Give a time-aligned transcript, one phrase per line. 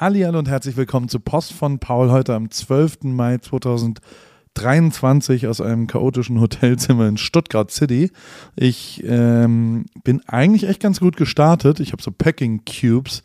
[0.00, 2.98] Hallihallo und herzlich willkommen zu Post von Paul heute am 12.
[3.02, 8.12] Mai 2023 aus einem chaotischen Hotelzimmer in Stuttgart City.
[8.54, 11.80] Ich ähm, bin eigentlich echt ganz gut gestartet.
[11.80, 13.24] Ich habe so Packing Cubes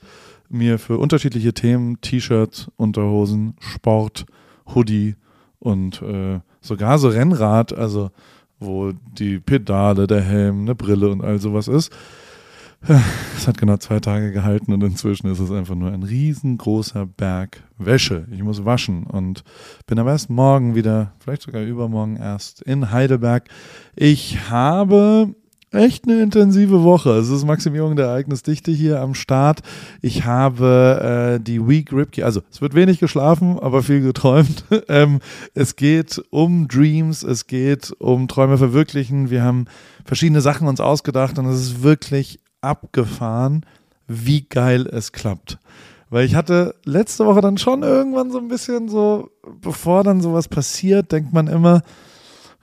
[0.50, 4.26] mir für unterschiedliche Themen, T-Shirts, Unterhosen, Sport,
[4.74, 5.14] Hoodie
[5.60, 8.10] und äh, sogar so Rennrad, also
[8.60, 11.92] wo die Pedale, der Helm, eine Brille und all sowas ist
[13.38, 17.64] es hat genau zwei Tage gehalten und inzwischen ist es einfach nur ein riesengroßer Berg
[17.78, 18.28] Wäsche.
[18.32, 19.44] Ich muss waschen und
[19.88, 23.48] bin aber erst morgen wieder, vielleicht sogar übermorgen erst in Heidelberg.
[23.96, 25.34] Ich habe
[25.72, 27.12] echt eine intensive Woche.
[27.12, 29.62] Es ist Maximierung der Ereignisdichte hier am Start.
[30.02, 34.66] Ich habe äh, die Week Ripkey, also es wird wenig geschlafen, aber viel geträumt.
[34.90, 35.20] ähm,
[35.54, 39.30] es geht um Dreams, es geht um Träume verwirklichen.
[39.30, 39.66] Wir haben
[40.04, 43.66] verschiedene Sachen uns ausgedacht und es ist wirklich abgefahren,
[44.08, 45.58] wie geil es klappt.
[46.10, 49.32] Weil ich hatte letzte Woche dann schon irgendwann so ein bisschen so,
[49.62, 51.82] bevor dann sowas passiert, denkt man immer,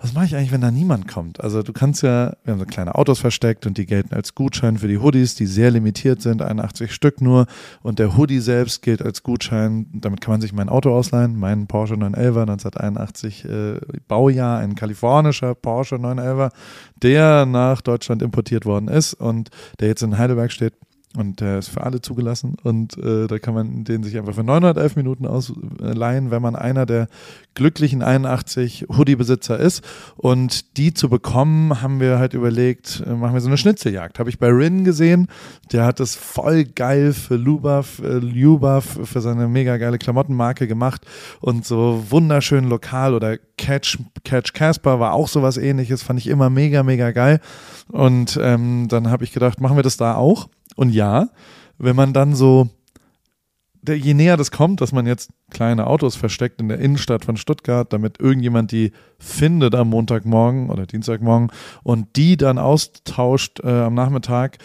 [0.03, 1.41] was mache ich eigentlich, wenn da niemand kommt?
[1.41, 4.79] Also du kannst ja, wir haben so kleine Autos versteckt und die gelten als Gutschein
[4.79, 7.47] für die Hoodies, die sehr limitiert sind, 81 Stück nur.
[7.83, 9.87] Und der Hoodie selbst gilt als Gutschein.
[9.93, 15.55] Damit kann man sich mein Auto ausleihen, meinen Porsche 911 1981 äh, Baujahr, ein kalifornischer
[15.55, 16.51] Porsche 911,
[16.97, 20.73] der nach Deutschland importiert worden ist und der jetzt in Heidelberg steht.
[21.17, 24.45] Und der ist für alle zugelassen und äh, da kann man den sich einfach für
[24.45, 27.09] 911 Minuten ausleihen, wenn man einer der
[27.55, 29.83] glücklichen 81 Hoodie-Besitzer ist.
[30.17, 34.21] Und die zu bekommen, haben wir halt überlegt, äh, machen wir so eine Schnitzeljagd.
[34.21, 35.27] Habe ich bei Rin gesehen,
[35.73, 41.05] der hat das voll geil für Lubav, äh, Lubav für seine mega geile Klamottenmarke gemacht
[41.41, 46.51] und so wunderschön lokal oder Catch, Catch Casper war auch sowas ähnliches, fand ich immer
[46.51, 47.41] mega, mega geil.
[47.89, 50.49] Und ähm, dann habe ich gedacht, machen wir das da auch.
[50.77, 51.29] Und ja,
[51.79, 52.69] wenn man dann so,
[53.83, 57.37] der, je näher das kommt, dass man jetzt kleine Autos versteckt in der Innenstadt von
[57.37, 61.51] Stuttgart, damit irgendjemand die findet am Montagmorgen oder Dienstagmorgen
[61.83, 64.59] und die dann austauscht äh, am Nachmittag,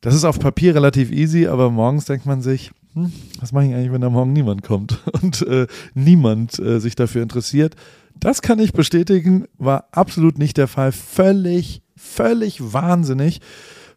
[0.00, 3.74] das ist auf Papier relativ easy, aber morgens denkt man sich, hm, was mache ich
[3.74, 7.76] eigentlich, wenn da morgen niemand kommt und äh, niemand äh, sich dafür interessiert.
[8.18, 10.90] Das kann ich bestätigen, war absolut nicht der Fall.
[10.92, 13.40] Völlig, völlig wahnsinnig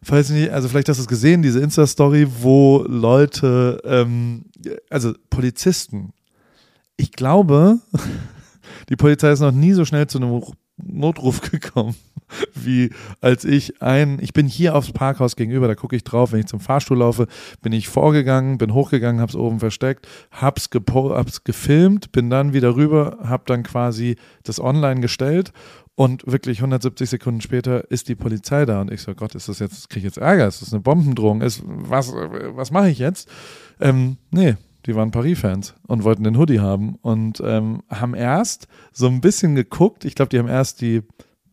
[0.08, 4.46] weiß nicht, also vielleicht hast du es gesehen, diese Insta-Story, wo Leute, ähm,
[4.88, 6.12] also Polizisten,
[6.96, 7.78] ich glaube,
[8.88, 10.30] die Polizei ist noch nie so schnell zu einem
[10.86, 11.94] Notruf gekommen,
[12.54, 16.40] wie als ich ein, ich bin hier aufs Parkhaus gegenüber, da gucke ich drauf, wenn
[16.40, 17.26] ich zum Fahrstuhl laufe,
[17.62, 23.18] bin ich vorgegangen, bin hochgegangen, hab's oben versteckt, hab's, hab's gefilmt, bin dann wieder rüber,
[23.22, 25.52] hab dann quasi das online gestellt
[26.00, 29.58] und wirklich 170 Sekunden später ist die Polizei da und ich so, Gott, ist das
[29.58, 30.46] jetzt, kriege ich jetzt Ärger?
[30.48, 31.42] Ist das eine Bombendrohung?
[31.42, 33.28] Ist, was, was mache ich jetzt?
[33.80, 39.06] Ähm, nee, die waren Paris-Fans und wollten den Hoodie haben und ähm, haben erst so
[39.06, 40.04] ein bisschen geguckt.
[40.04, 41.02] Ich glaube, die haben erst die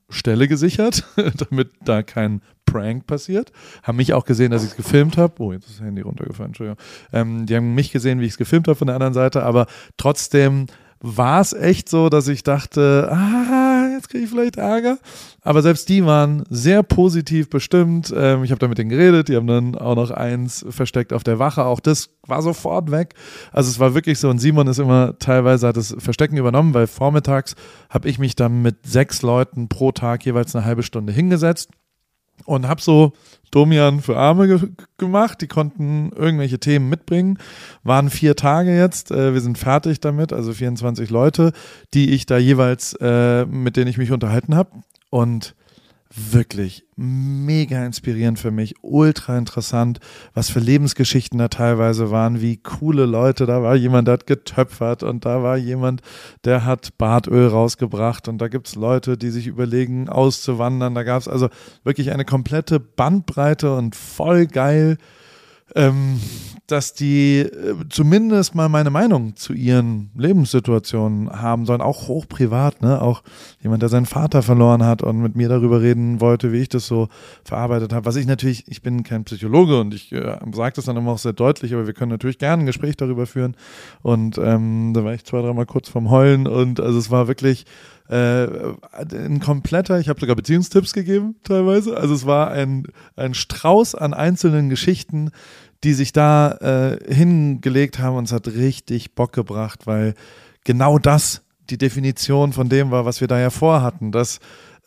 [0.10, 1.04] Stelle gesichert,
[1.50, 3.52] damit da kein Prank passiert.
[3.84, 5.42] Haben mich auch gesehen, dass ich es gefilmt habe.
[5.42, 6.82] Oh, jetzt ist das Handy runtergefallen, Entschuldigung.
[7.12, 9.68] Ähm, die haben mich gesehen, wie ich es gefilmt habe von der anderen Seite, aber
[9.98, 10.68] trotzdem
[11.00, 14.98] war es echt so, dass ich dachte, ah, jetzt kriege ich vielleicht Ärger.
[15.42, 18.14] Aber selbst die waren sehr positiv bestimmt.
[18.16, 21.24] Ähm, ich habe da mit denen geredet, die haben dann auch noch eins versteckt auf
[21.24, 21.66] der Wache.
[21.66, 23.16] Auch das war sofort weg.
[23.52, 26.88] Also es war wirklich so, und Simon ist immer teilweise hat das Verstecken übernommen, weil
[26.88, 27.56] vormittags
[27.90, 31.70] habe ich mich dann mit sechs Leuten pro Tag jeweils eine halbe Stunde hingesetzt
[32.46, 33.14] und habe so
[33.52, 35.42] Domian für Arme ge gemacht.
[35.42, 37.38] Die konnten irgendwelche Themen mitbringen.
[37.84, 39.12] Waren vier Tage jetzt.
[39.12, 41.54] Äh, wir sind fertig damit, also 24 Leute,
[41.94, 44.72] die ich da jeweils, äh, mit denen ich mich unterhalten habe.
[45.10, 45.56] Und
[46.14, 50.00] wirklich mega inspirierend für mich, ultra interessant,
[50.34, 55.04] was für Lebensgeschichten da teilweise waren, wie coole Leute, da war jemand, der hat getöpfert
[55.04, 56.02] und da war jemand,
[56.46, 61.22] der hat Bartöl rausgebracht und da gibt es Leute, die sich überlegen, auszuwandern, da gab
[61.22, 61.50] es also
[61.84, 64.98] wirklich eine komplette Bandbreite und voll geil.
[65.76, 66.20] Ähm,
[66.68, 73.02] dass die äh, zumindest mal meine Meinung zu ihren Lebenssituationen haben sollen, auch hochprivat, ne?
[73.02, 73.24] Auch
[73.64, 76.86] jemand, der seinen Vater verloren hat und mit mir darüber reden wollte, wie ich das
[76.86, 77.08] so
[77.46, 78.06] verarbeitet habe.
[78.06, 81.18] Was ich natürlich, ich bin kein Psychologe und ich äh, sage das dann immer auch
[81.18, 83.56] sehr deutlich, aber wir können natürlich gerne ein Gespräch darüber führen.
[84.02, 87.66] Und ähm, da war ich zwei, dreimal kurz vom Heulen und also es war wirklich
[88.10, 88.48] äh,
[89.12, 91.98] ein kompletter, ich habe sogar Beziehungstipps gegeben teilweise.
[91.98, 95.32] Also es war ein, ein Strauß an einzelnen Geschichten,
[95.84, 100.14] die sich da äh, hingelegt haben und es hat richtig Bock gebracht, weil
[100.64, 104.40] genau das die Definition von dem war, was wir da ja vorhatten, dass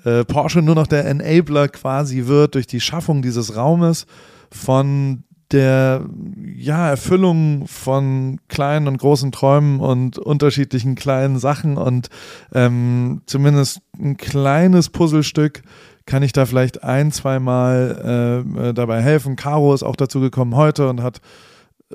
[0.04, 4.06] äh, Porsche nur noch der Enabler quasi wird durch die Schaffung dieses Raumes
[4.50, 6.06] von der
[6.54, 12.08] ja, Erfüllung von kleinen und großen Träumen und unterschiedlichen kleinen Sachen und
[12.54, 15.62] ähm, zumindest ein kleines Puzzlestück
[16.10, 19.36] kann ich da vielleicht ein, zweimal äh, äh dabei helfen.
[19.36, 21.20] Caro ist auch dazu gekommen heute und hat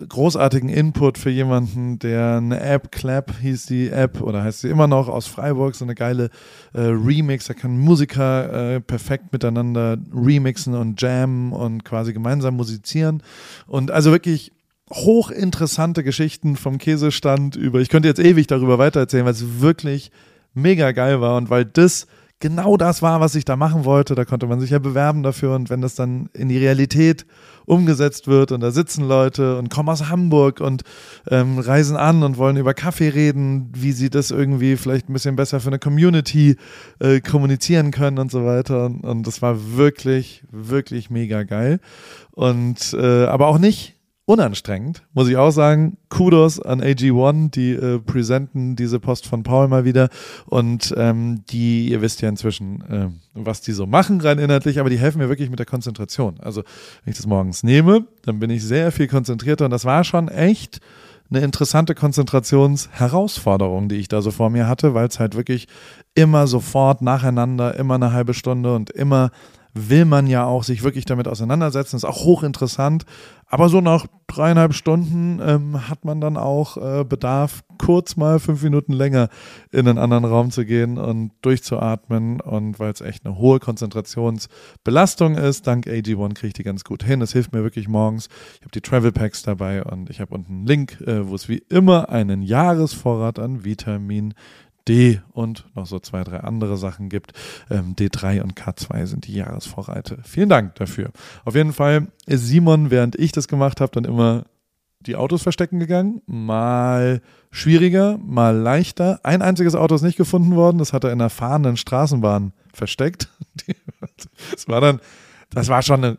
[0.08, 4.88] großartigen Input für jemanden, der eine App, Clap hieß die App oder heißt sie immer
[4.88, 6.30] noch, aus Freiburg, so eine geile
[6.74, 13.22] äh, Remix, da kann Musiker äh, perfekt miteinander remixen und jammen und quasi gemeinsam musizieren.
[13.68, 14.54] Und also wirklich
[14.92, 20.12] hochinteressante Geschichten vom Käsestand über, ich könnte jetzt ewig darüber weitererzählen, weil es wirklich
[20.54, 21.36] mega geil war.
[21.36, 22.08] Und weil das
[22.40, 24.16] genau das war, was ich da machen wollte.
[24.16, 25.56] Da konnte man sich ja bewerben dafür.
[25.56, 27.26] Und wenn das dann in die Realität
[27.66, 30.84] umgesetzt wird und da sitzen Leute und kommen aus Hamburg und
[31.30, 35.36] ähm, reisen an und wollen über Kaffee reden, wie sie das irgendwie vielleicht ein bisschen
[35.36, 36.58] besser für eine Community
[37.00, 38.86] äh, kommunizieren können und so weiter.
[38.86, 41.80] Und, und das war wirklich, wirklich mega geil.
[42.32, 43.95] Und äh, aber auch nicht
[44.26, 45.98] unanstrengend, muss ich auch sagen.
[46.10, 50.10] Kudos an AG1, die äh, präsenten diese Post von Paul mal wieder.
[50.48, 54.90] Und ähm, die, ihr wisst ja inzwischen, äh, was die so machen rein inhaltlich, aber
[54.90, 56.40] die helfen mir wirklich mit der Konzentration.
[56.40, 56.64] Also,
[57.04, 60.28] wenn ich das morgens nehme, dann bin ich sehr viel konzentrierter und das war schon
[60.28, 60.80] echt
[61.30, 65.68] eine interessante Konzentrationsherausforderung, die ich da so vor mir hatte, weil es halt wirklich
[66.14, 69.32] immer sofort nacheinander, immer eine halbe Stunde und immer
[69.76, 71.98] will man ja auch sich wirklich damit auseinandersetzen.
[71.98, 73.06] Ist auch hochinteressant.
[73.48, 78.64] Aber so nach dreieinhalb Stunden ähm, hat man dann auch äh, Bedarf, kurz mal fünf
[78.64, 79.30] Minuten länger
[79.72, 82.42] in einen anderen Raum zu gehen und durchzuatmen.
[82.42, 87.04] Und weil es echt eine hohe Konzentrationsbelastung ist, dank AG1 kriege ich die ganz gut
[87.04, 87.22] hin.
[87.22, 88.30] Es hilft mir wirklich morgens.
[88.56, 91.50] Ich habe die Travel Packs dabei und ich habe unten einen Link, äh, wo es
[91.50, 94.34] wie immer einen Jahresvorrat an Vitamin
[94.88, 97.34] D und noch so zwei, drei andere Sachen gibt.
[97.70, 100.20] Ähm, D3 und K2 sind die Jahresvorreite.
[100.24, 101.12] Vielen Dank dafür.
[101.44, 104.46] Auf jeden Fall ist Simon, während ich das gemacht habe, dann immer
[105.02, 106.22] die Autos verstecken gegangen.
[106.26, 107.22] Mal
[107.52, 109.20] schwieriger, mal leichter.
[109.24, 110.78] Ein einziges Auto ist nicht gefunden worden.
[110.78, 113.30] Das hat er in der fahrenden Straßenbahn versteckt.
[114.52, 115.00] Das war dann,
[115.50, 116.18] das war schon eine,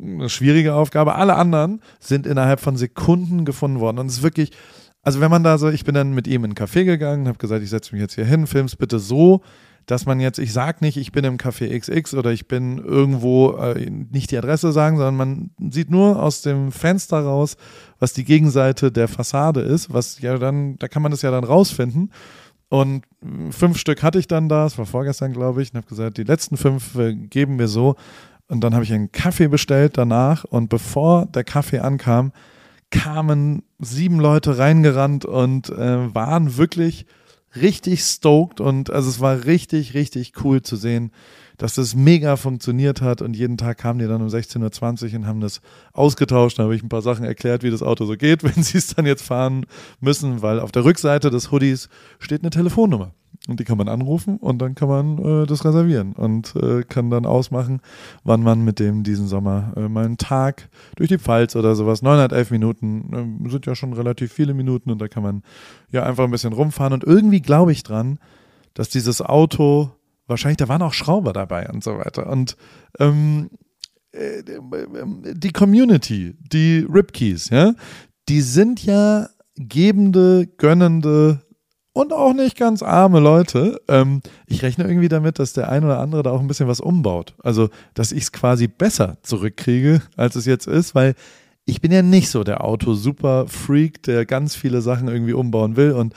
[0.00, 1.14] eine schwierige Aufgabe.
[1.14, 3.98] Alle anderen sind innerhalb von Sekunden gefunden worden.
[3.98, 4.52] Und es ist wirklich,
[5.08, 7.38] also wenn man da so, ich bin dann mit ihm in einen Café gegangen, habe
[7.38, 9.40] gesagt, ich setze mich jetzt hier hin, film's bitte so,
[9.86, 13.52] dass man jetzt, ich sag nicht, ich bin im Café XX oder ich bin irgendwo,
[13.52, 17.56] äh, nicht die Adresse sagen, sondern man sieht nur aus dem Fenster raus,
[17.98, 21.44] was die Gegenseite der Fassade ist, was ja dann, da kann man das ja dann
[21.44, 22.12] rausfinden.
[22.68, 23.04] Und
[23.48, 26.24] fünf Stück hatte ich dann da, es war vorgestern, glaube ich, und habe gesagt, die
[26.24, 27.96] letzten fünf äh, geben wir so.
[28.48, 32.32] Und dann habe ich einen Kaffee bestellt danach und bevor der Kaffee ankam,
[32.90, 37.06] kamen sieben Leute reingerannt und äh, waren wirklich
[37.56, 41.12] richtig stoked und also es war richtig, richtig cool zu sehen,
[41.56, 45.26] dass das mega funktioniert hat und jeden Tag kamen die dann um 16.20 Uhr und
[45.26, 45.60] haben das
[45.92, 46.58] ausgetauscht.
[46.58, 48.94] Da habe ich ein paar Sachen erklärt, wie das Auto so geht, wenn sie es
[48.94, 49.66] dann jetzt fahren
[50.00, 51.88] müssen, weil auf der Rückseite des Hoodies
[52.20, 53.12] steht eine Telefonnummer.
[53.46, 57.08] Und die kann man anrufen und dann kann man äh, das reservieren und äh, kann
[57.08, 57.80] dann ausmachen,
[58.22, 62.02] wann man mit dem diesen Sommer äh, mal einen Tag durch die Pfalz oder sowas,
[62.02, 65.42] 911 Minuten, äh, sind ja schon relativ viele Minuten und da kann man
[65.90, 66.92] ja einfach ein bisschen rumfahren.
[66.92, 68.18] Und irgendwie glaube ich dran,
[68.74, 69.92] dass dieses Auto,
[70.26, 72.30] wahrscheinlich, da waren auch Schrauber dabei und so weiter.
[72.30, 72.56] Und
[72.98, 73.48] ähm,
[74.12, 74.42] äh,
[75.34, 77.74] die Community, die Ripkeys, ja,
[78.28, 81.40] die sind ja gebende, gönnende
[81.98, 83.80] und auch nicht ganz arme Leute.
[83.88, 86.78] Ähm, ich rechne irgendwie damit, dass der ein oder andere da auch ein bisschen was
[86.78, 87.34] umbaut.
[87.42, 91.16] Also, dass ich es quasi besser zurückkriege, als es jetzt ist, weil
[91.64, 96.14] ich bin ja nicht so der Auto-Super-Freak, der ganz viele Sachen irgendwie umbauen will und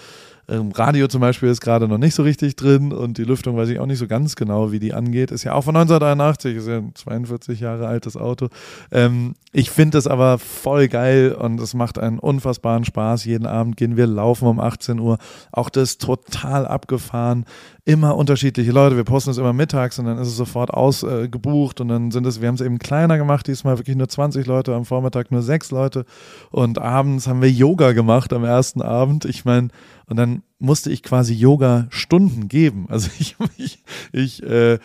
[0.51, 3.70] ähm, Radio zum Beispiel ist gerade noch nicht so richtig drin und die Lüftung weiß
[3.70, 5.31] ich auch nicht so ganz genau, wie die angeht.
[5.31, 8.50] Ist ja auch von 1983, ist ja ein 42 Jahre altes Auto.
[8.91, 13.24] Ähm, ich finde es aber voll geil und es macht einen unfassbaren Spaß.
[13.25, 15.17] Jeden Abend gehen wir laufen um 18 Uhr.
[15.51, 17.46] Auch das total abgefahren
[17.84, 18.96] immer unterschiedliche Leute.
[18.96, 22.25] Wir posten es immer mittags und dann ist es sofort ausgebucht äh, und dann sind
[22.27, 25.41] es, wir haben es eben kleiner gemacht, diesmal wirklich nur 20 Leute, am Vormittag nur
[25.41, 26.05] sechs Leute
[26.51, 29.25] und abends haben wir Yoga gemacht am ersten Abend.
[29.25, 29.70] Ich meine,
[30.05, 32.86] und dann musste ich quasi Yoga-Stunden geben.
[32.89, 34.79] Also ich, ich, ich äh,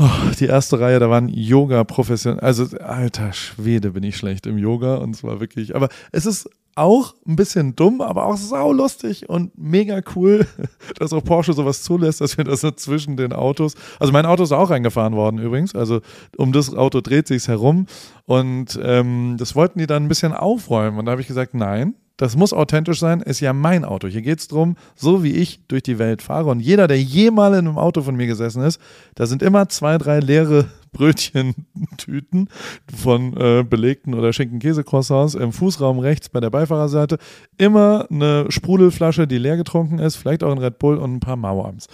[0.00, 2.38] Oh, die erste Reihe, da waren Yoga professionell.
[2.38, 4.96] Also, alter Schwede, bin ich schlecht im Yoga.
[4.98, 5.74] Und zwar wirklich.
[5.74, 10.46] Aber es ist auch ein bisschen dumm, aber auch saulustig und mega cool,
[10.98, 13.74] dass auch Porsche sowas zulässt, dass wir das so zwischen den Autos.
[13.98, 15.74] Also mein Auto ist auch reingefahren worden übrigens.
[15.74, 16.00] Also
[16.36, 17.86] um das Auto dreht sich's herum.
[18.24, 20.98] Und ähm, das wollten die dann ein bisschen aufräumen.
[20.98, 24.08] Und da habe ich gesagt, nein, das muss authentisch sein, ist ja mein Auto.
[24.08, 26.50] Hier geht es darum, so wie ich durch die Welt fahre.
[26.50, 28.80] Und jeder, der jemals in einem Auto von mir gesessen ist,
[29.14, 32.48] da sind immer zwei, drei leere Brötchentüten
[32.92, 37.18] von äh, belegten oder Schinken-Käse-Croissants im Fußraum rechts bei der Beifahrerseite.
[37.56, 41.36] Immer eine Sprudelflasche, die leer getrunken ist, vielleicht auch ein Red Bull und ein paar
[41.36, 41.86] Mauerms.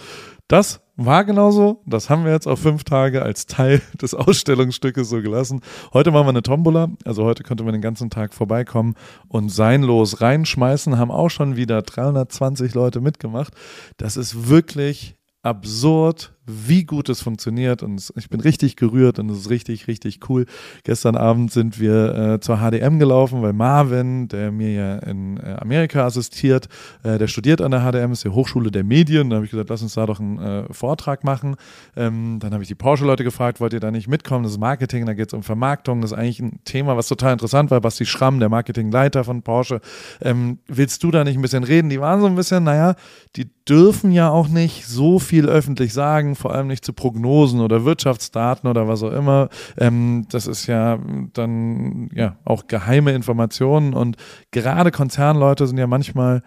[0.47, 1.81] Das war genauso.
[1.85, 5.61] Das haben wir jetzt auf fünf Tage als Teil des Ausstellungsstückes so gelassen.
[5.93, 6.89] Heute machen wir eine Tombola.
[7.03, 8.95] Also heute könnte man den ganzen Tag vorbeikommen
[9.27, 10.97] und sein Los reinschmeißen.
[10.97, 13.53] Haben auch schon wieder 320 Leute mitgemacht.
[13.97, 19.39] Das ist wirklich absurd, wie gut es funktioniert und ich bin richtig gerührt und es
[19.39, 20.45] ist richtig, richtig cool.
[20.83, 25.55] Gestern Abend sind wir äh, zur HDM gelaufen, weil Marvin, der mir ja in äh,
[25.59, 26.67] Amerika assistiert,
[27.03, 29.29] äh, der studiert an der HDM, ist die Hochschule der Medien.
[29.29, 31.55] Da habe ich gesagt, lass uns da doch einen äh, Vortrag machen.
[31.95, 34.43] Ähm, dann habe ich die Porsche-Leute gefragt, wollt ihr da nicht mitkommen?
[34.43, 36.01] Das ist Marketing, da geht es um Vermarktung.
[36.01, 37.81] Das ist eigentlich ein Thema, was total interessant war.
[37.81, 39.81] Basti Schramm, der Marketingleiter von Porsche.
[40.21, 41.89] Ähm, willst du da nicht ein bisschen reden?
[41.89, 42.95] Die waren so ein bisschen, naja,
[43.35, 47.85] die dürfen ja auch nicht so viel öffentlich sagen vor allem nicht zu Prognosen oder
[47.85, 49.49] Wirtschaftsdaten oder was auch immer.
[49.77, 50.99] Ähm, das ist ja
[51.33, 54.17] dann ja auch geheime Informationen und
[54.51, 56.43] gerade Konzernleute sind ja manchmal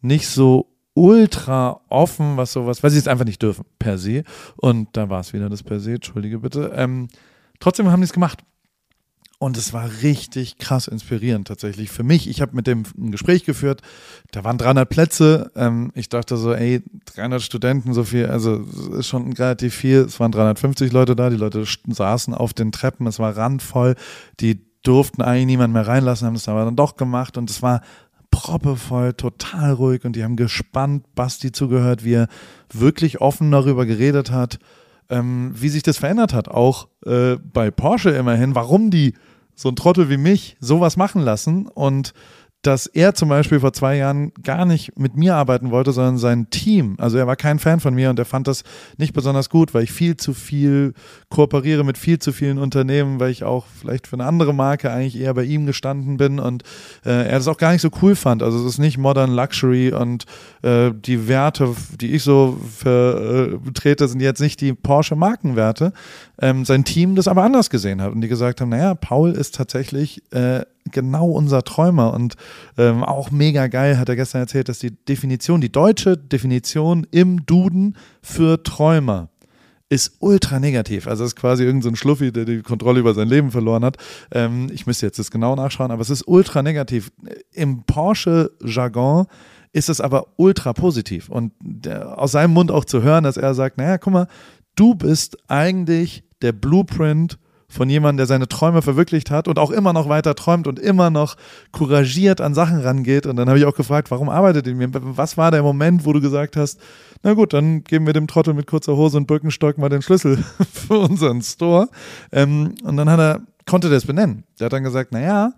[0.00, 4.24] nicht so ultra offen, was sowas, weil sie es einfach nicht dürfen, per se.
[4.56, 6.72] Und da war es wieder das per se, entschuldige bitte.
[6.74, 7.08] Ähm,
[7.60, 8.40] trotzdem haben die es gemacht.
[9.40, 12.28] Und es war richtig krass inspirierend tatsächlich für mich.
[12.28, 13.82] Ich habe mit dem ein Gespräch geführt.
[14.32, 15.52] Da waren 300 Plätze.
[15.54, 16.82] Ähm, ich dachte so, ey,
[17.14, 18.56] 300 Studenten, so viel, also
[18.98, 19.98] ist schon relativ viel.
[20.00, 21.30] Es waren 350 Leute da.
[21.30, 23.06] Die Leute saßen auf den Treppen.
[23.06, 23.94] Es war randvoll.
[24.40, 27.36] Die durften eigentlich niemand mehr reinlassen, haben das aber dann doch gemacht.
[27.36, 27.82] Und es war
[28.32, 30.04] proppevoll, total ruhig.
[30.04, 32.28] Und die haben gespannt Basti zugehört, wie er
[32.72, 34.58] wirklich offen darüber geredet hat.
[35.10, 39.14] Ähm, wie sich das verändert hat, auch äh, bei Porsche immerhin, warum die
[39.58, 42.14] so ein Trottel wie mich sowas machen lassen und
[42.62, 46.50] dass er zum Beispiel vor zwei Jahren gar nicht mit mir arbeiten wollte, sondern sein
[46.50, 46.96] Team.
[46.98, 48.64] Also er war kein Fan von mir und er fand das
[48.96, 50.92] nicht besonders gut, weil ich viel zu viel
[51.28, 55.20] kooperiere mit viel zu vielen Unternehmen, weil ich auch vielleicht für eine andere Marke eigentlich
[55.20, 56.64] eher bei ihm gestanden bin und
[57.06, 58.42] äh, er das auch gar nicht so cool fand.
[58.42, 60.24] Also es ist nicht Modern Luxury und
[60.62, 65.92] äh, die Werte, die ich so vertrete, äh, sind jetzt nicht die Porsche Markenwerte.
[66.40, 69.54] Ähm, sein Team das aber anders gesehen hat und die gesagt haben, naja, Paul ist
[69.54, 72.34] tatsächlich äh, genau unser Träumer und
[72.76, 77.44] ähm, auch mega geil hat er gestern erzählt, dass die Definition, die deutsche Definition im
[77.46, 79.28] Duden für Träumer
[79.90, 81.06] ist ultra negativ.
[81.06, 83.96] Also es ist quasi irgendein so Schluffi, der die Kontrolle über sein Leben verloren hat.
[84.30, 87.10] Ähm, ich müsste jetzt das genau nachschauen, aber es ist ultra negativ.
[87.52, 89.26] Im Porsche-Jargon
[89.72, 91.28] ist es aber ultra positiv.
[91.28, 94.26] Und der, aus seinem Mund auch zu hören, dass er sagt, naja, guck mal,
[94.74, 97.38] du bist eigentlich der Blueprint
[97.70, 101.10] von jemandem, der seine Träume verwirklicht hat und auch immer noch weiter träumt und immer
[101.10, 101.36] noch
[101.70, 103.26] couragiert an Sachen rangeht.
[103.26, 104.88] Und dann habe ich auch gefragt, warum arbeitet ihr mir?
[104.92, 106.80] Was war der Moment, wo du gesagt hast,
[107.22, 110.42] na gut, dann geben wir dem Trottel mit kurzer Hose und Birkenstock mal den Schlüssel
[110.72, 111.88] für unseren Store.
[112.32, 114.44] Ähm, und dann hat er, konnte der es benennen.
[114.58, 115.52] Der hat dann gesagt, na ja,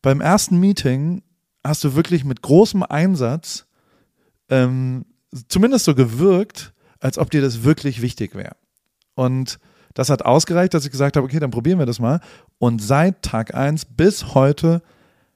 [0.00, 1.22] beim ersten Meeting
[1.62, 3.66] hast du wirklich mit großem Einsatz
[4.48, 5.04] ähm,
[5.48, 8.56] zumindest so gewirkt, als ob dir das wirklich wichtig wäre.
[9.14, 9.58] Und
[9.94, 12.20] das hat ausgereicht, dass ich gesagt habe, okay, dann probieren wir das mal.
[12.58, 14.82] Und seit Tag 1 bis heute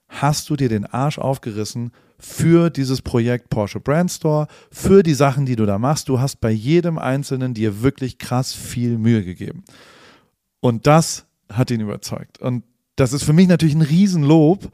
[0.09, 5.47] hast du dir den Arsch aufgerissen für dieses Projekt Porsche Brand Store, für die Sachen,
[5.47, 6.09] die du da machst.
[6.09, 9.65] Du hast bei jedem Einzelnen dir wirklich krass viel Mühe gegeben.
[10.61, 12.41] Und das hat ihn überzeugt.
[12.41, 12.65] Und
[12.97, 14.71] das ist für mich natürlich ein Riesenlob,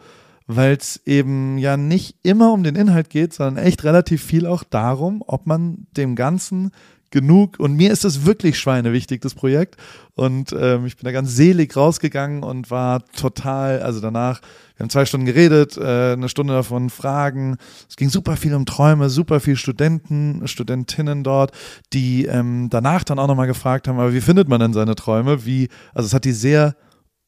[0.47, 4.65] weil es eben ja nicht immer um den Inhalt geht, sondern echt relativ viel auch
[4.65, 6.71] darum, ob man dem Ganzen
[7.13, 7.61] genug.
[7.61, 9.77] Und mir ist es wirklich schweinewichtig, das Projekt.
[10.15, 14.41] Und ähm, ich bin da ganz selig rausgegangen und war total, also danach,
[14.77, 17.57] wir haben zwei Stunden geredet, äh, eine Stunde davon Fragen.
[17.89, 21.53] Es ging super viel um Träume, super viel Studenten, Studentinnen dort,
[21.93, 25.47] die ähm, danach dann auch nochmal gefragt haben, aber wie findet man denn seine Träume?
[25.47, 26.75] Wie, also es hat die sehr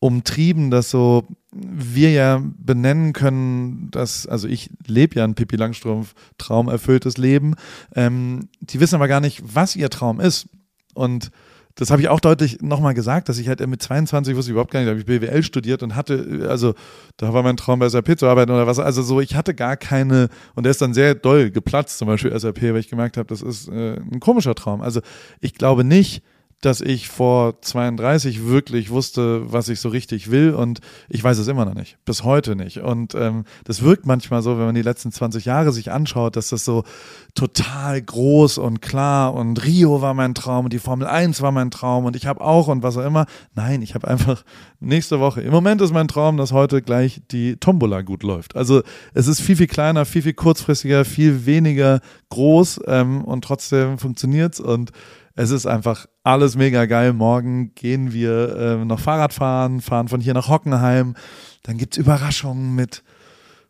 [0.05, 6.13] umtrieben, dass so wir ja benennen können, dass, also ich lebe ja ein Pippi Langstrumpf
[6.37, 7.55] traumerfülltes Leben.
[7.95, 10.47] Ähm, die wissen aber gar nicht, was ihr Traum ist.
[10.93, 11.31] Und
[11.77, 14.73] das habe ich auch deutlich nochmal gesagt, dass ich halt mit 22 wusste ich überhaupt
[14.73, 16.75] gar nicht, da habe ich BWL studiert und hatte, also
[17.17, 19.79] da war mein Traum bei SAP zu arbeiten oder was, also so, ich hatte gar
[19.79, 23.27] keine, und der ist dann sehr doll geplatzt, zum Beispiel SAP, weil ich gemerkt habe,
[23.27, 24.83] das ist äh, ein komischer Traum.
[24.83, 25.01] Also
[25.41, 26.23] ich glaube nicht,
[26.61, 31.49] dass ich vor 32 wirklich wusste, was ich so richtig will und ich weiß es
[31.49, 32.79] immer noch nicht, bis heute nicht.
[32.79, 36.49] Und ähm, das wirkt manchmal so, wenn man die letzten 20 Jahre sich anschaut, dass
[36.49, 36.85] das so
[37.35, 41.71] total groß und klar und Rio war mein Traum und die Formel 1 war mein
[41.71, 43.27] Traum und ich habe auch und was auch immer.
[43.55, 44.45] Nein, ich habe einfach
[44.81, 45.43] nächste Woche.
[45.43, 48.57] Im Moment ist mein Traum, dass heute gleich die Tombola gut läuft.
[48.57, 48.83] Also
[49.13, 54.61] es ist viel, viel kleiner, viel, viel kurzfristiger, viel weniger groß ähm, und trotzdem funktioniert's
[54.61, 54.93] und
[55.37, 57.13] es ist einfach alles mega geil.
[57.13, 61.15] Morgen gehen wir äh, noch Fahrrad fahren, fahren von hier nach Hockenheim.
[61.63, 63.05] Dann gibt's Überraschungen mit,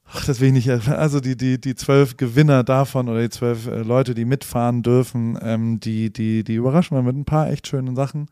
[0.06, 3.66] ach, das will ich nicht, also die, die, die zwölf Gewinner davon oder die zwölf
[3.66, 7.66] äh, Leute, die mitfahren dürfen, ähm, die, die, die überraschen wir mit ein paar echt
[7.66, 8.28] schönen Sachen.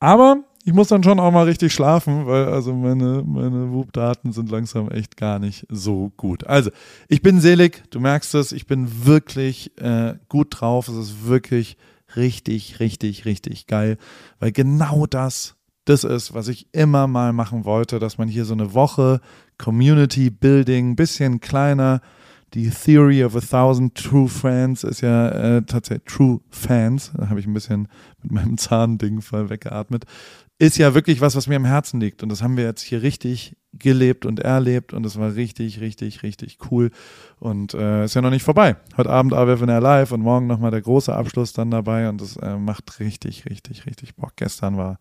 [0.00, 4.50] Aber ich muss dann schon auch mal richtig schlafen, weil also meine, meine Whoop-Daten sind
[4.50, 6.46] langsam echt gar nicht so gut.
[6.46, 6.70] Also,
[7.08, 11.76] ich bin selig, du merkst es, ich bin wirklich äh, gut drauf, es ist wirklich
[12.16, 13.96] richtig, richtig, richtig geil,
[14.38, 18.54] weil genau das das ist, was ich immer mal machen wollte, dass man hier so
[18.54, 19.20] eine Woche
[19.58, 22.00] Community Building, bisschen kleiner,
[22.54, 27.40] die Theory of a Thousand True Fans ist ja äh, tatsächlich True Fans, da habe
[27.40, 27.88] ich ein bisschen
[28.22, 30.04] mit meinem Zahnding voll weggeatmet,
[30.58, 33.02] ist ja wirklich was, was mir am Herzen liegt und das haben wir jetzt hier
[33.02, 36.90] richtig gelebt und erlebt und es war richtig, richtig, richtig cool
[37.38, 38.76] und äh, ist ja noch nicht vorbei.
[38.96, 42.56] Heute Abend AWFNR live und morgen nochmal der große Abschluss dann dabei und das äh,
[42.56, 44.32] macht richtig, richtig, richtig Bock.
[44.36, 44.98] Gestern war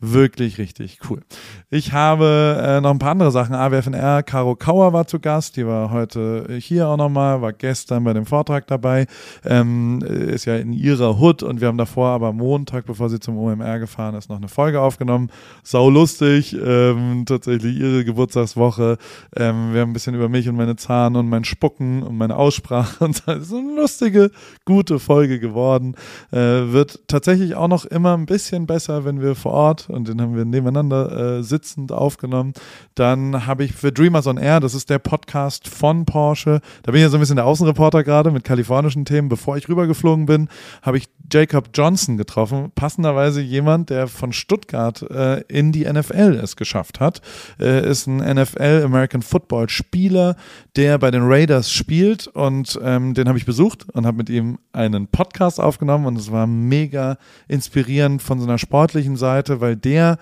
[0.00, 1.22] Wirklich richtig cool.
[1.70, 3.56] Ich habe äh, noch ein paar andere Sachen.
[3.56, 8.12] AWFNR, Caro Kauer war zu Gast, die war heute hier auch nochmal, war gestern bei
[8.12, 9.06] dem Vortrag dabei,
[9.44, 13.36] ähm, ist ja in ihrer Hut und wir haben davor aber Montag, bevor sie zum
[13.36, 15.30] OMR gefahren ist, noch eine Folge aufgenommen.
[15.64, 18.98] Sau lustig, ähm, tatsächlich ihre Geburtstagswoche.
[19.34, 22.36] Ähm, wir haben ein bisschen über mich und meine Zahn und mein Spucken und meine
[22.36, 23.32] Aussprache und so.
[23.32, 24.30] ist eine lustige,
[24.64, 25.96] gute Folge geworden.
[26.30, 30.20] Äh, wird tatsächlich auch noch immer ein bisschen besser, wenn wir vor Ort und den
[30.20, 32.52] haben wir nebeneinander äh, sitzend aufgenommen.
[32.94, 37.00] Dann habe ich für Dreamers on Air, das ist der Podcast von Porsche, da bin
[37.00, 39.28] ich ja so ein bisschen der Außenreporter gerade mit kalifornischen Themen.
[39.28, 40.48] Bevor ich rübergeflogen bin,
[40.82, 46.56] habe ich Jacob Johnson getroffen, passenderweise jemand, der von Stuttgart äh, in die NFL es
[46.56, 47.20] geschafft hat.
[47.60, 50.36] Äh, ist ein NFL American Football Spieler,
[50.76, 54.58] der bei den Raiders spielt und ähm, den habe ich besucht und habe mit ihm
[54.72, 60.18] einen Podcast aufgenommen und es war mega inspirierend von so einer sportlichen Seite, weil der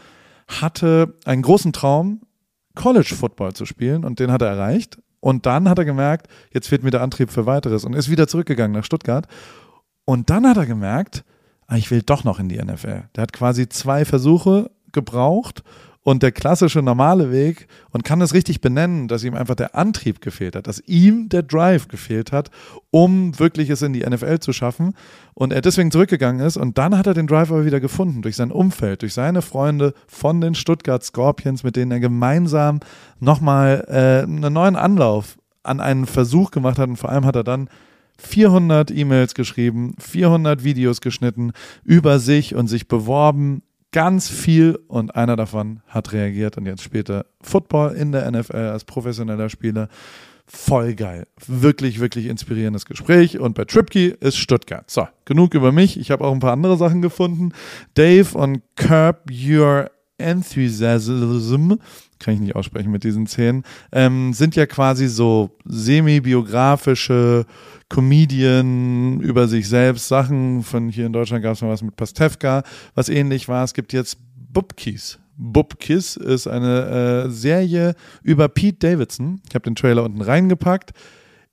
[0.48, 2.22] hatte einen großen Traum,
[2.74, 4.98] College Football zu spielen und den hat er erreicht.
[5.20, 8.28] Und dann hat er gemerkt, jetzt fehlt mir der Antrieb für weiteres und ist wieder
[8.28, 9.26] zurückgegangen nach Stuttgart.
[10.04, 11.24] Und dann hat er gemerkt,
[11.66, 13.04] ah, ich will doch noch in die NFL.
[13.16, 15.62] Der hat quasi zwei Versuche gebraucht
[16.06, 20.20] und der klassische normale Weg und kann es richtig benennen, dass ihm einfach der Antrieb
[20.20, 22.52] gefehlt hat, dass ihm der Drive gefehlt hat,
[22.92, 24.94] um wirklich es in die NFL zu schaffen.
[25.34, 28.36] Und er deswegen zurückgegangen ist und dann hat er den Drive aber wieder gefunden durch
[28.36, 32.78] sein Umfeld, durch seine Freunde von den Stuttgart Scorpions, mit denen er gemeinsam
[33.18, 36.88] nochmal äh, einen neuen Anlauf an einen Versuch gemacht hat.
[36.88, 37.68] Und vor allem hat er dann
[38.18, 41.50] 400 E-Mails geschrieben, 400 Videos geschnitten
[41.82, 43.62] über sich und sich beworben
[43.96, 48.84] ganz viel und einer davon hat reagiert und jetzt später Football in der NFL als
[48.84, 49.88] professioneller Spieler.
[50.46, 51.26] Voll geil.
[51.46, 53.38] Wirklich, wirklich inspirierendes Gespräch.
[53.38, 54.90] Und bei Tripkey ist Stuttgart.
[54.90, 55.98] So, genug über mich.
[55.98, 57.52] Ich habe auch ein paar andere Sachen gefunden.
[57.94, 61.78] Dave und Curb Your Enthusiasm,
[62.18, 67.46] kann ich nicht aussprechen mit diesen Zähnen, ähm, sind ja quasi so semi-biografische
[67.88, 70.62] Comedian über sich selbst Sachen.
[70.62, 72.62] Von hier in Deutschland gab es mal was mit Pastewka,
[72.94, 73.64] was ähnlich war.
[73.64, 74.18] Es gibt jetzt
[74.52, 75.18] Bubkis.
[75.36, 79.40] Bubkis ist eine äh, Serie über Pete Davidson.
[79.48, 80.92] Ich habe den Trailer unten reingepackt.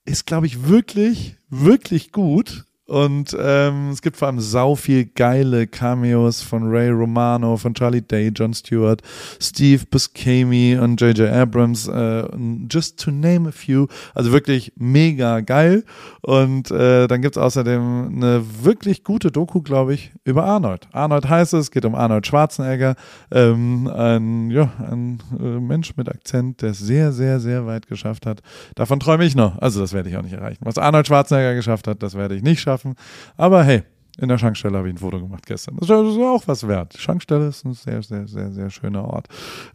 [0.05, 2.65] Ist, glaube ich, wirklich, wirklich gut.
[2.85, 8.01] Und ähm, es gibt vor allem sau viel geile Cameos von Ray Romano, von Charlie
[8.01, 9.01] Day, John Stewart,
[9.41, 11.31] Steve Buscemi und J.J.
[11.31, 12.27] Abrams, äh,
[12.69, 13.87] just to name a few.
[14.13, 15.85] Also wirklich mega geil.
[16.21, 20.89] Und äh, dann gibt's außerdem eine wirklich gute Doku, glaube ich, über Arnold.
[20.91, 22.95] Arnold heißt es, geht um Arnold Schwarzenegger,
[23.31, 28.25] ähm, ein, ja, ein äh, Mensch mit Akzent, der es sehr, sehr, sehr weit geschafft
[28.25, 28.41] hat.
[28.75, 29.57] Davon träume ich noch.
[29.61, 30.65] Also das werde ich auch nicht erreichen.
[30.65, 32.95] Was Arnold Schwarzenegger geschafft hat, das werde ich nicht schaffen schaffen.
[33.37, 33.83] Aber hey,
[34.17, 35.77] in der Schankstelle habe ich ein Foto gemacht gestern.
[35.77, 36.95] Das ist auch was wert.
[36.97, 39.27] Schankstelle ist ein sehr, sehr, sehr, sehr schöner Ort.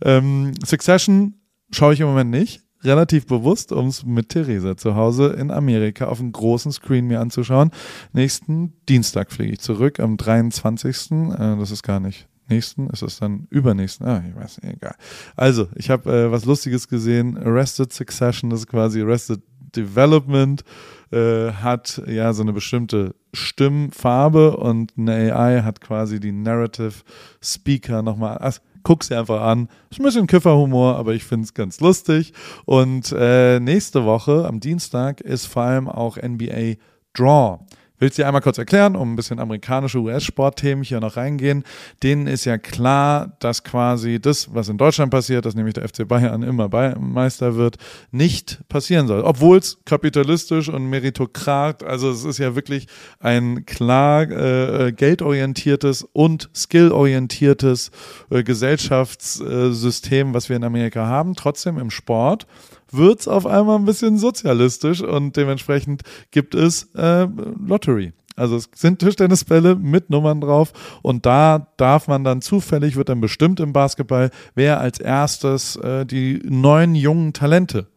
[0.05, 1.35] Ähm, Succession
[1.73, 2.63] schaue ich im Moment nicht.
[2.85, 7.21] Relativ bewusst, um es mit Theresa zu Hause in Amerika auf einem großen Screen mir
[7.21, 7.73] anzuschauen.
[8.13, 11.11] Nächsten Dienstag fliege ich zurück, am 23.
[11.11, 14.07] Äh, das ist gar nicht nächsten, ist es dann übernächsten?
[14.07, 14.95] Ah, ich weiß nicht, egal.
[15.35, 17.37] Also, ich habe äh, was Lustiges gesehen.
[17.37, 19.43] Arrested Succession, das ist quasi Arrested
[19.75, 20.63] Development
[21.13, 26.95] äh, hat ja so eine bestimmte Stimmfarbe und eine AI hat quasi die Narrative
[27.43, 28.39] Speaker nochmal.
[28.39, 29.69] Also, guck's dir einfach an.
[29.91, 32.33] Ist ein bisschen Kifferhumor, aber ich finde es ganz lustig.
[32.65, 36.75] Und äh, nächste Woche, am Dienstag, ist vor allem auch NBA
[37.15, 37.59] Draw.
[37.99, 41.65] Willst du dir einmal kurz erklären, um ein bisschen amerikanische US-Sportthemen hier noch reingehen?
[42.03, 46.07] Denen ist ja klar, dass quasi das, was in Deutschland passiert, dass nämlich der FC
[46.07, 47.77] Bayern immer Meister wird,
[48.13, 49.23] nicht passieren soll.
[49.23, 52.87] Obwohl es kapitalistisch und meritokrat, also es ist ja wirklich
[53.19, 57.91] ein klar äh, geldorientiertes und skillorientiertes
[58.31, 61.35] äh, Gesellschaftssystem, was wir in Amerika haben.
[61.35, 62.47] Trotzdem im Sport
[62.93, 67.27] wird es auf einmal ein bisschen sozialistisch und dementsprechend gibt es äh,
[67.65, 68.13] Lottery.
[68.37, 70.73] Also es sind Tischtennisbälle mit Nummern drauf
[71.03, 76.07] und da darf man dann zufällig, wird dann bestimmt im Basketball, wer als erstes äh,
[76.07, 77.89] die neuen jungen Talente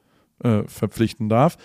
[0.43, 1.57] äh, verpflichten darf.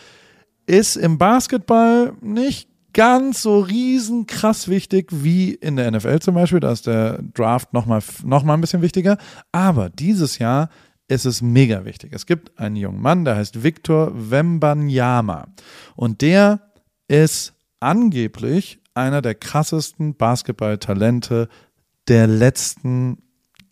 [0.67, 6.61] Ist im Basketball nicht ganz so riesen krass wichtig wie in der NFL zum Beispiel.
[6.61, 9.19] Da ist der Draft nochmal noch mal ein bisschen wichtiger.
[9.53, 10.71] Aber dieses Jahr
[11.09, 12.13] es ist mega wichtig.
[12.13, 15.49] Es gibt einen jungen Mann, der heißt Victor Wembanyama.
[15.95, 16.73] Und der
[17.09, 21.49] ist angeblich einer der krassesten Basketballtalente
[22.09, 23.19] der letzten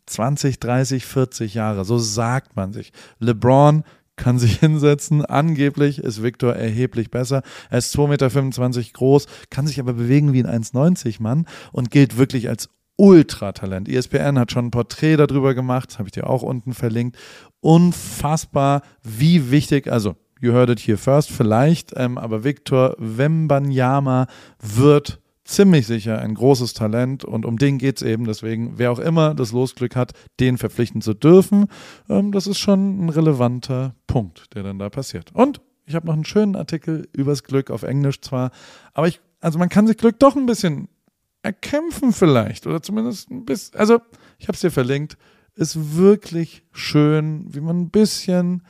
[0.06, 1.84] 20, 30, 40 Jahre.
[1.84, 2.92] So sagt man sich.
[3.18, 3.84] LeBron
[4.16, 5.24] kann sich hinsetzen.
[5.24, 7.42] Angeblich ist Victor erheblich besser.
[7.70, 12.16] Er ist 2,25 Meter groß, kann sich aber bewegen wie ein 1,90 Mann und gilt
[12.16, 13.88] wirklich als Ultratalent.
[13.88, 17.16] ESPN hat schon ein Porträt darüber gemacht, habe ich dir auch unten verlinkt.
[17.60, 24.26] Unfassbar, wie wichtig, also you heard it here first, vielleicht, ähm, aber Victor Wembanyama
[24.60, 28.24] wird ziemlich sicher ein großes Talent und um den geht es eben.
[28.24, 31.66] Deswegen, wer auch immer das Losglück hat, den verpflichten zu dürfen,
[32.08, 35.32] ähm, das ist schon ein relevanter Punkt, der dann da passiert.
[35.34, 38.50] Und ich habe noch einen schönen Artikel übers Glück auf Englisch zwar,
[38.94, 40.88] aber ich, also man kann sich Glück doch ein bisschen
[41.44, 44.00] erkämpfen vielleicht oder zumindest ein bisschen, also
[44.38, 45.16] ich habe es dir verlinkt,
[45.54, 48.62] ist wirklich schön, wie man ein bisschen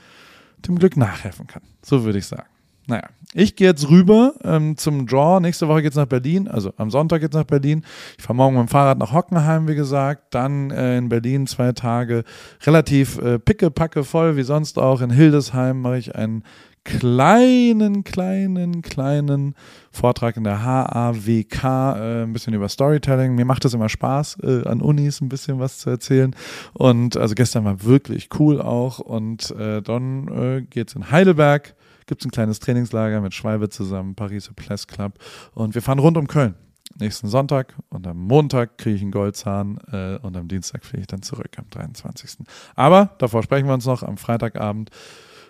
[0.66, 1.62] dem Glück nachhelfen kann.
[1.82, 2.48] So würde ich sagen.
[2.86, 5.40] Naja, ich gehe jetzt rüber ähm, zum Draw.
[5.40, 7.82] Nächste Woche geht es nach Berlin, also am Sonntag geht es nach Berlin.
[8.18, 10.34] Ich fahre morgen mit dem Fahrrad nach Hockenheim, wie gesagt.
[10.34, 12.24] Dann äh, in Berlin zwei Tage
[12.64, 15.00] relativ äh, pickepacke voll, wie sonst auch.
[15.00, 16.44] In Hildesheim mache ich einen
[16.84, 19.54] kleinen, kleinen, kleinen
[19.90, 23.34] Vortrag in der HAWK, äh, ein bisschen über Storytelling.
[23.34, 26.36] Mir macht es immer Spaß, äh, an Unis ein bisschen was zu erzählen.
[26.74, 28.98] Und also gestern war wirklich cool auch.
[28.98, 31.74] Und äh, dann äh, geht es in Heidelberg,
[32.06, 35.14] gibt es ein kleines Trainingslager mit Schwalbe zusammen, Paris Place Club.
[35.54, 36.54] Und wir fahren rund um Köln.
[36.96, 41.06] Nächsten Sonntag und am Montag kriege ich einen Goldzahn äh, und am Dienstag fliege ich
[41.08, 42.46] dann zurück am 23.
[42.76, 44.90] Aber davor sprechen wir uns noch am Freitagabend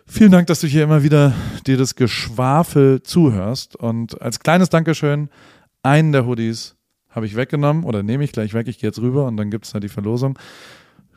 [0.07, 1.33] Vielen Dank, dass du hier immer wieder
[1.67, 3.75] dir das Geschwafel zuhörst.
[3.75, 5.31] Und als kleines Dankeschön,
[5.83, 6.77] einen der Hoodies
[7.09, 8.69] habe ich weggenommen oder nehme ich gleich weg.
[8.69, 10.38] Ich gehe jetzt rüber und dann gibt es da die Verlosung.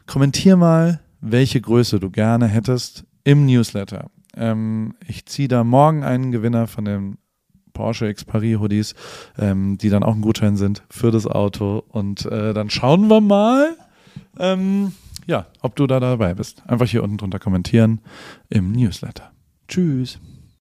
[0.06, 4.10] Kommentier mal, welche Größe du gerne hättest im Newsletter.
[4.36, 7.18] Ähm, ich ziehe da morgen einen Gewinner von den
[7.74, 8.96] Porsche X Paris Hoodies,
[9.38, 11.84] ähm, die dann auch ein Gutschein sind für das Auto.
[11.90, 13.76] Und äh, dann schauen wir mal.
[14.40, 14.94] Ähm,
[15.28, 16.64] ja, ob du da dabei bist.
[16.68, 18.02] Einfach hier unten drunter kommentieren
[18.50, 19.32] im Newsletter.
[19.68, 20.20] Tschüss.